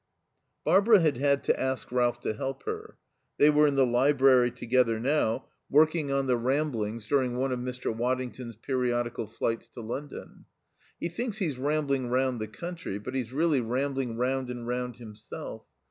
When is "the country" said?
12.41-12.97